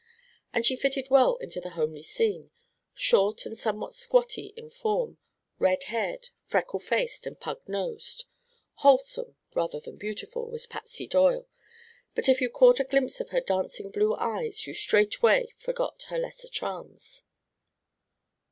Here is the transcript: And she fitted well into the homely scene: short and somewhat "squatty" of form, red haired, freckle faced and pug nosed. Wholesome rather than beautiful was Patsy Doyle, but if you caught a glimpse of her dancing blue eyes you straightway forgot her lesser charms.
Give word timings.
And 0.51 0.65
she 0.65 0.75
fitted 0.75 1.11
well 1.11 1.35
into 1.35 1.61
the 1.61 1.69
homely 1.77 2.01
scene: 2.01 2.49
short 2.95 3.45
and 3.45 3.55
somewhat 3.55 3.93
"squatty" 3.93 4.51
of 4.57 4.73
form, 4.73 5.19
red 5.59 5.83
haired, 5.83 6.29
freckle 6.43 6.79
faced 6.79 7.27
and 7.27 7.39
pug 7.39 7.61
nosed. 7.67 8.25
Wholesome 8.77 9.35
rather 9.53 9.79
than 9.79 9.97
beautiful 9.97 10.49
was 10.49 10.65
Patsy 10.65 11.05
Doyle, 11.05 11.45
but 12.15 12.27
if 12.27 12.41
you 12.41 12.49
caught 12.49 12.79
a 12.79 12.83
glimpse 12.83 13.19
of 13.21 13.29
her 13.29 13.41
dancing 13.41 13.91
blue 13.91 14.15
eyes 14.15 14.65
you 14.65 14.73
straightway 14.73 15.53
forgot 15.59 16.01
her 16.07 16.17
lesser 16.17 16.47
charms. 16.47 17.21